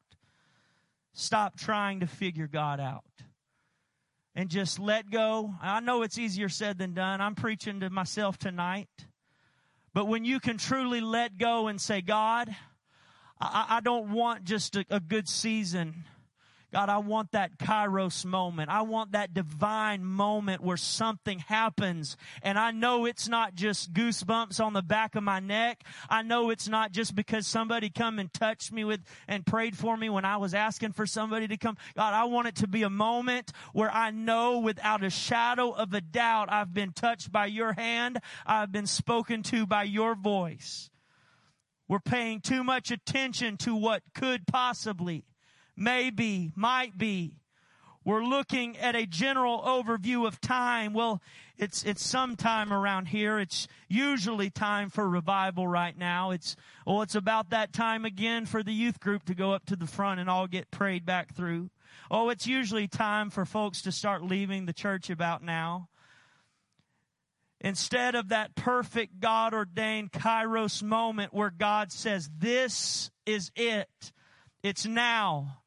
[1.13, 3.03] Stop trying to figure God out
[4.35, 5.53] and just let go.
[5.61, 7.21] I know it's easier said than done.
[7.21, 8.89] I'm preaching to myself tonight.
[9.93, 12.53] But when you can truly let go and say, God,
[13.39, 16.03] I, I don't want just a, a good season.
[16.75, 18.69] God, I want that kairos moment.
[18.69, 22.17] I want that divine moment where something happens.
[22.43, 25.85] And I know it's not just goosebumps on the back of my neck.
[26.09, 29.95] I know it's not just because somebody come and touched me with and prayed for
[29.95, 31.77] me when I was asking for somebody to come.
[31.95, 35.93] God, I want it to be a moment where I know without a shadow of
[35.93, 38.19] a doubt I've been touched by your hand.
[38.45, 40.89] I've been spoken to by your voice.
[41.87, 45.23] We're paying too much attention to what could possibly
[45.75, 47.39] maybe, might be.
[48.03, 50.93] We're looking at a general overview of time.
[50.93, 51.23] Well,
[51.57, 53.39] it's, it's sometime around here.
[53.39, 56.29] It's usually time for revival right now.
[56.29, 56.55] It's,
[56.85, 59.87] well, it's about that time again for the youth group to go up to the
[59.87, 61.71] front and all get prayed back through.
[62.11, 65.89] Oh, it's usually time for folks to start leaving the church about now.
[67.59, 74.11] Instead of that perfect God ordained kairos moment where God says, this is it.
[74.61, 75.57] It's now.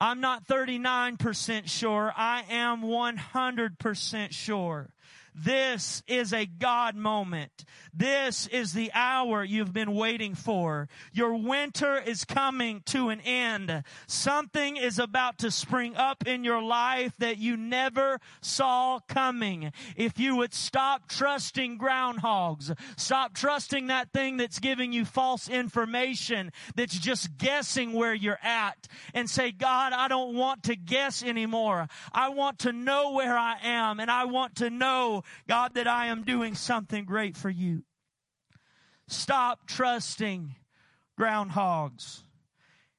[0.00, 2.12] I'm not 39% sure.
[2.16, 4.90] I am 100% sure.
[5.44, 7.64] This is a God moment.
[7.94, 10.88] This is the hour you've been waiting for.
[11.12, 13.84] Your winter is coming to an end.
[14.06, 19.72] Something is about to spring up in your life that you never saw coming.
[19.96, 26.52] If you would stop trusting groundhogs, stop trusting that thing that's giving you false information,
[26.74, 31.88] that's just guessing where you're at, and say, God, I don't want to guess anymore.
[32.12, 36.06] I want to know where I am, and I want to know God, that I
[36.06, 37.82] am doing something great for you.
[39.08, 40.54] Stop trusting
[41.18, 42.22] groundhogs.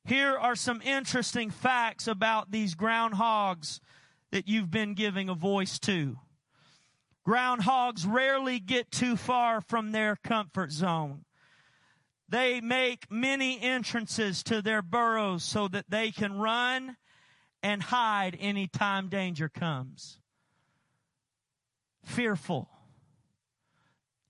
[0.05, 3.79] Here are some interesting facts about these groundhogs
[4.31, 6.17] that you've been giving a voice to.
[7.27, 11.25] Groundhogs rarely get too far from their comfort zone.
[12.27, 16.97] They make many entrances to their burrows so that they can run
[17.61, 20.18] and hide anytime danger comes
[22.09, 22.69] fearful.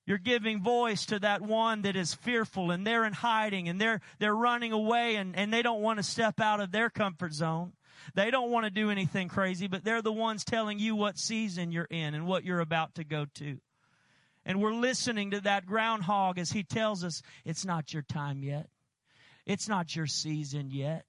[0.06, 4.02] You're giving voice to that one that is fearful and they're in hiding and they're,
[4.18, 7.74] they're running away and, and they don't want to step out of their comfort zone.
[8.16, 11.72] They don't want to do anything crazy, but they're the ones telling you what season
[11.72, 13.60] you're in and what you're about to go to.
[14.46, 18.68] And we're listening to that groundhog as he tells us, it's not your time yet.
[19.46, 21.06] It's not your season yet.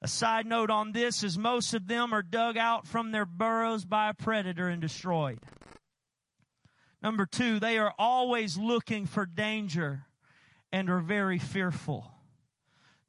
[0.00, 3.84] A side note on this is most of them are dug out from their burrows
[3.84, 5.40] by a predator and destroyed.
[7.02, 10.04] Number two, they are always looking for danger
[10.72, 12.12] and are very fearful.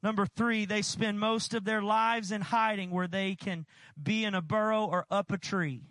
[0.02, 3.66] Number three, they spend most of their lives in hiding where they can
[4.00, 5.82] be in a burrow or up a tree.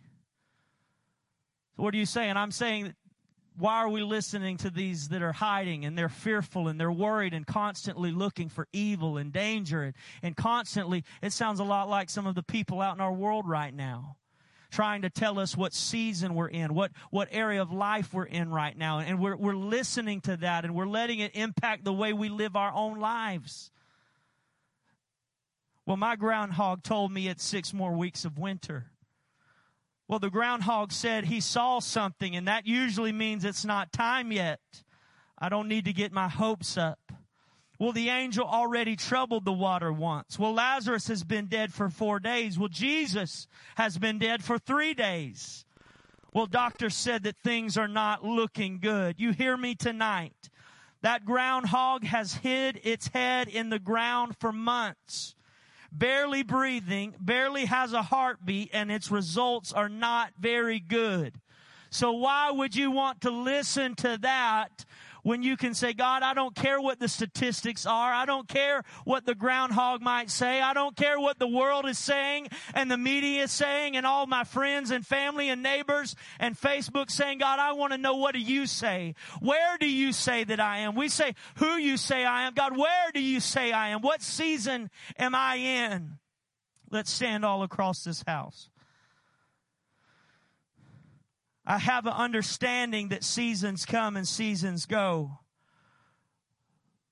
[1.75, 2.35] So what are you saying?
[2.35, 2.95] I'm saying
[3.59, 7.33] why are we listening to these that are hiding and they're fearful and they're worried
[7.33, 9.93] and constantly looking for evil and danger and,
[10.23, 13.47] and constantly, it sounds a lot like some of the people out in our world
[13.47, 14.15] right now
[14.71, 18.51] trying to tell us what season we're in, what, what area of life we're in
[18.51, 18.99] right now.
[18.99, 22.55] And we're, we're listening to that and we're letting it impact the way we live
[22.55, 23.71] our own lives.
[25.85, 28.91] Well, my groundhog told me it's six more weeks of winter.
[30.09, 34.59] Well, the groundhog said he saw something, and that usually means it's not time yet.
[35.37, 37.11] I don't need to get my hopes up.
[37.77, 40.39] Well, the angel already troubled the water once.
[40.39, 42.57] Well, Lazarus has been dead for four days.
[42.57, 45.63] Well, Jesus has been dead for three days.
[46.33, 49.19] Well, doctor said that things are not looking good.
[49.19, 50.49] You hear me tonight.
[51.03, 55.35] That groundhog has hid its head in the ground for months
[55.91, 61.33] barely breathing, barely has a heartbeat, and its results are not very good.
[61.89, 64.85] So why would you want to listen to that
[65.23, 68.13] when you can say, God, I don't care what the statistics are.
[68.13, 70.61] I don't care what the groundhog might say.
[70.61, 74.27] I don't care what the world is saying and the media is saying and all
[74.27, 78.33] my friends and family and neighbors and Facebook saying, God, I want to know what
[78.33, 79.15] do you say?
[79.39, 80.95] Where do you say that I am?
[80.95, 82.53] We say who you say I am.
[82.53, 84.01] God, where do you say I am?
[84.01, 86.19] What season am I in?
[86.91, 88.69] Let's stand all across this house.
[91.69, 95.37] I have an understanding that seasons come and seasons go.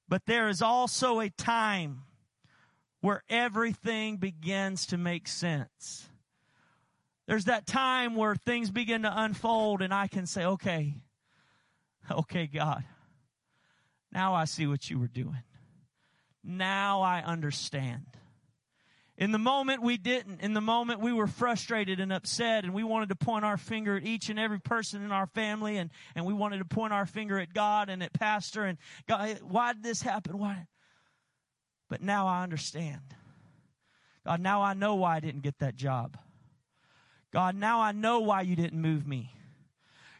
[0.09, 2.01] But there is also a time
[3.01, 6.09] where everything begins to make sense.
[7.27, 10.95] There's that time where things begin to unfold and I can say, okay,
[12.09, 12.83] okay, God,
[14.11, 15.43] now I see what you were doing.
[16.43, 18.07] Now I understand.
[19.17, 20.41] In the moment we didn't.
[20.41, 23.97] In the moment we were frustrated and upset and we wanted to point our finger
[23.97, 27.05] at each and every person in our family and, and we wanted to point our
[27.05, 30.37] finger at God and at pastor and God, why did this happen?
[30.37, 30.67] Why?
[31.89, 33.01] But now I understand.
[34.25, 36.17] God, now I know why I didn't get that job.
[37.31, 39.31] God, now I know why you didn't move me.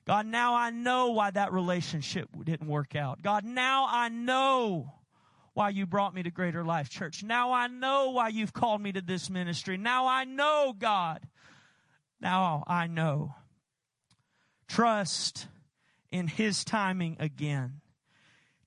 [0.05, 3.21] God, now I know why that relationship didn't work out.
[3.21, 4.93] God, now I know
[5.57, 7.23] why you brought me to Greater Life Church.
[7.23, 9.75] Now I know why you've called me to this ministry.
[9.75, 11.23] Now I know, God.
[12.21, 13.33] Now I know.
[14.67, 15.47] Trust
[16.11, 17.81] in His timing again.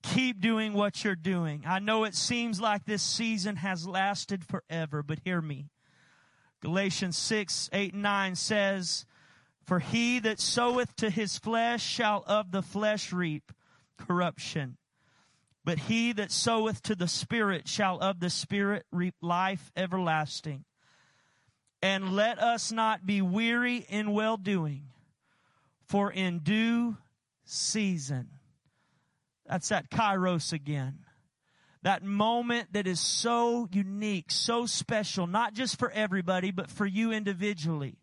[0.03, 1.63] Keep doing what you're doing.
[1.65, 5.69] I know it seems like this season has lasted forever, but hear me.
[6.61, 9.07] Galatians 6, 8, and 9 says,
[9.63, 13.53] For he that soweth to his flesh shall of the flesh reap
[13.97, 14.77] corruption.
[15.71, 20.65] But he that soweth to the Spirit shall of the Spirit reap life everlasting.
[21.81, 24.89] And let us not be weary in well doing,
[25.87, 26.97] for in due
[27.45, 28.31] season.
[29.47, 31.05] That's that kairos again.
[31.83, 37.13] That moment that is so unique, so special, not just for everybody, but for you
[37.13, 38.00] individually.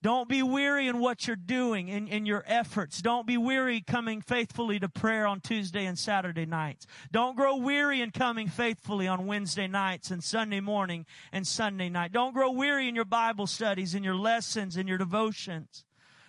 [0.00, 3.02] Don't be weary in what you're doing in, in your efforts.
[3.02, 6.86] Don't be weary coming faithfully to prayer on Tuesday and Saturday nights.
[7.10, 12.12] Don't grow weary in coming faithfully on Wednesday nights and Sunday morning and Sunday night.
[12.12, 15.84] Don't grow weary in your Bible studies, in your lessons, in your devotions.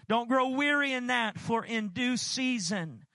[0.07, 3.05] Don't grow weary in that, for in due season,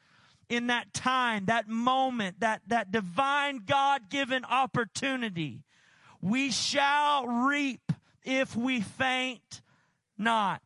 [0.48, 5.64] in that time, that moment, that, that divine God given opportunity,
[6.22, 7.90] we shall reap
[8.22, 9.62] if we faint
[10.18, 10.62] not.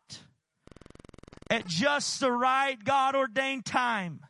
[1.50, 4.20] At just the right God ordained time,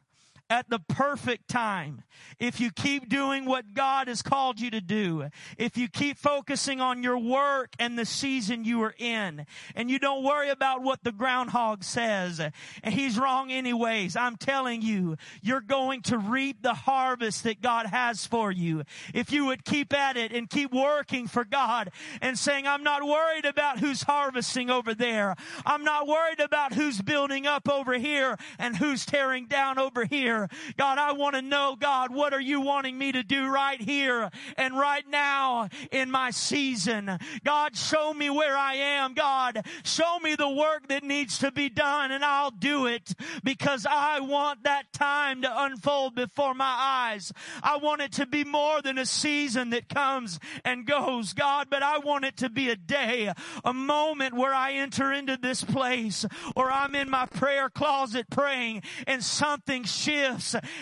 [0.51, 2.03] at the perfect time,
[2.39, 6.81] if you keep doing what God has called you to do, if you keep focusing
[6.81, 9.45] on your work and the season you are in,
[9.75, 14.81] and you don't worry about what the groundhog says, and he's wrong anyways, I'm telling
[14.81, 18.85] you, you're going to reap the harvest that God has for you.
[19.13, 21.91] If you would keep at it and keep working for God
[22.21, 25.35] and saying, I'm not worried about who's harvesting over there.
[25.67, 30.38] I'm not worried about who's building up over here and who's tearing down over here.
[30.39, 30.49] Here.
[30.77, 34.31] God, I want to know, God, what are you wanting me to do right here
[34.57, 37.19] and right now in my season?
[37.45, 39.15] God, show me where I am.
[39.15, 43.87] God, show me the work that needs to be done and I'll do it because
[43.89, 47.33] I want that time to unfold before my eyes.
[47.63, 51.83] I want it to be more than a season that comes and goes, God, but
[51.83, 53.33] I want it to be a day,
[53.65, 56.25] a moment where I enter into this place
[56.55, 60.28] or I'm in my prayer closet praying and something shifts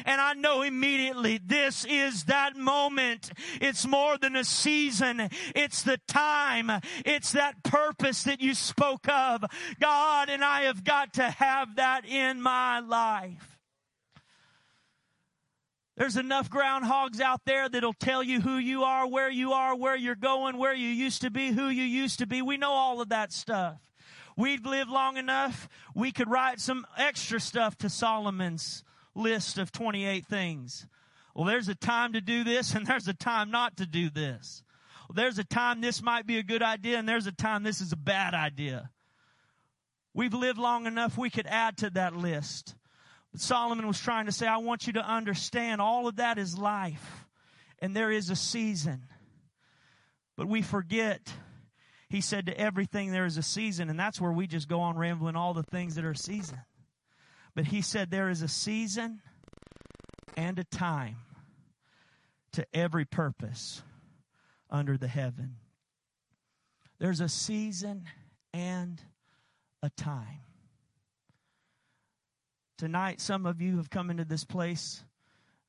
[0.04, 3.30] and I know immediately this is that moment.
[3.60, 5.28] It's more than a season.
[5.54, 6.70] It's the time.
[7.04, 9.44] It's that purpose that you spoke of.
[9.80, 13.56] God, and I have got to have that in my life.
[15.96, 19.96] There's enough groundhogs out there that'll tell you who you are, where you are, where
[19.96, 22.42] you're going, where you used to be, who you used to be.
[22.42, 23.78] We know all of that stuff.
[24.36, 28.84] We've lived long enough, we could write some extra stuff to Solomon's
[29.16, 30.86] list of 28 things.
[31.34, 34.62] Well, there's a time to do this and there's a time not to do this.
[35.08, 37.80] Well, there's a time this might be a good idea and there's a time this
[37.80, 38.90] is a bad idea.
[40.14, 42.74] We've lived long enough, we could add to that list.
[43.32, 46.56] But Solomon was trying to say, I want you to understand all of that is
[46.56, 47.26] life
[47.80, 49.02] and there is a season.
[50.36, 51.32] But we forget,
[52.08, 54.96] he said to everything there is a season, and that's where we just go on
[54.96, 56.58] rambling all the things that are season.
[57.56, 59.22] But he said there is a season
[60.36, 61.16] and a time
[62.52, 63.82] to every purpose
[64.70, 65.56] under the heaven.
[66.98, 68.04] There's a season
[68.52, 69.00] and
[69.82, 70.40] a time.
[72.76, 75.02] Tonight, some of you have come into this place.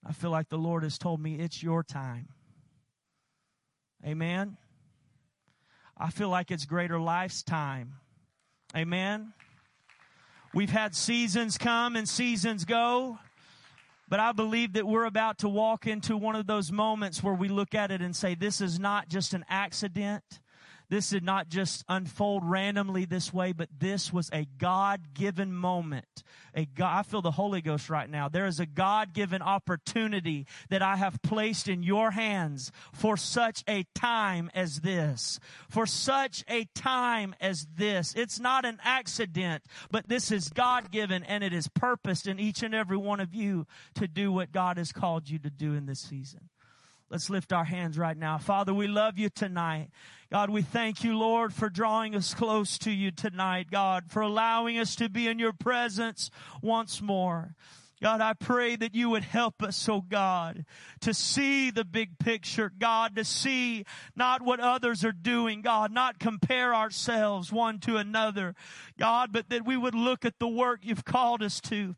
[0.05, 2.27] I feel like the Lord has told me it's your time.
[4.05, 4.57] Amen.
[5.97, 7.93] I feel like it's greater life's time.
[8.75, 9.31] Amen.
[10.53, 13.19] We've had seasons come and seasons go.
[14.09, 17.49] But I believe that we're about to walk into one of those moments where we
[17.49, 20.23] look at it and say, this is not just an accident.
[20.89, 26.23] This did not just unfold randomly this way, but this was a God given moment.
[26.53, 28.29] A God, I feel the Holy Ghost right now.
[28.29, 33.63] There is a God given opportunity that I have placed in your hands for such
[33.67, 35.41] a time as this.
[35.69, 38.13] For such a time as this.
[38.15, 42.63] It's not an accident, but this is God given and it is purposed in each
[42.63, 45.85] and every one of you to do what God has called you to do in
[45.85, 46.49] this season.
[47.09, 48.37] Let's lift our hands right now.
[48.37, 49.89] Father, we love you tonight.
[50.29, 54.77] God, we thank you, Lord, for drawing us close to you tonight, God, for allowing
[54.77, 56.29] us to be in your presence
[56.61, 57.55] once more.
[58.01, 60.65] God, I pray that you would help us, oh God,
[60.99, 63.85] to see the big picture, God, to see
[64.15, 68.53] not what others are doing, God, not compare ourselves one to another,
[68.99, 71.95] God, but that we would look at the work you've called us to.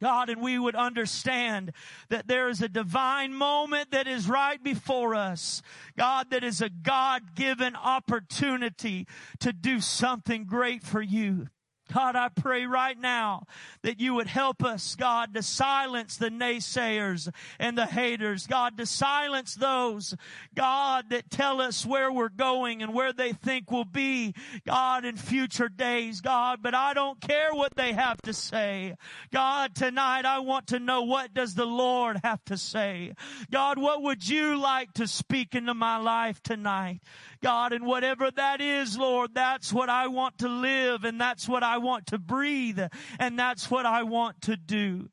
[0.00, 1.72] God, and we would understand
[2.08, 5.62] that there is a divine moment that is right before us.
[5.96, 9.06] God, that is a God given opportunity
[9.40, 11.48] to do something great for you.
[11.92, 13.44] God, I pray right now
[13.82, 18.46] that you would help us, God, to silence the naysayers and the haters.
[18.46, 20.14] God, to silence those,
[20.54, 24.34] God, that tell us where we're going and where they think we'll be,
[24.66, 26.60] God, in future days, God.
[26.62, 28.94] But I don't care what they have to say.
[29.32, 33.14] God, tonight I want to know what does the Lord have to say?
[33.50, 37.00] God, what would you like to speak into my life tonight?
[37.42, 41.62] God, and whatever that is, Lord, that's what I want to live and that's what
[41.62, 42.80] I want to breathe
[43.18, 45.08] and that's what I want to do.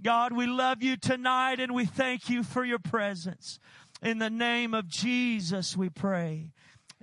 [0.00, 3.58] God, we love you tonight and we thank you for your presence.
[4.02, 6.50] In the name of Jesus, we pray.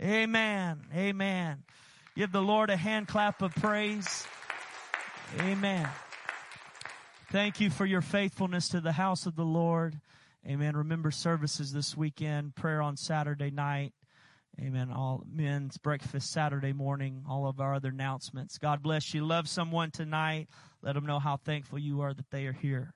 [0.02, 0.82] Amen.
[0.96, 1.64] Amen.
[2.16, 4.26] Give the Lord a hand clap of praise.
[5.40, 5.88] Amen.
[7.32, 10.00] Thank you for your faithfulness to the house of the Lord.
[10.46, 10.76] Amen.
[10.76, 13.94] Remember services this weekend, prayer on Saturday night.
[14.60, 14.92] Amen.
[14.92, 18.58] All men's breakfast Saturday morning, all of our other announcements.
[18.58, 19.26] God bless you.
[19.26, 20.50] Love someone tonight.
[20.82, 22.94] Let them know how thankful you are that they are here.